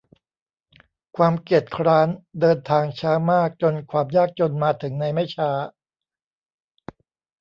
[1.17, 2.07] ความเกียจคร้าน
[2.39, 5.51] เดินทางช้ามากจนความยากจนมาถึงในไม่ช้า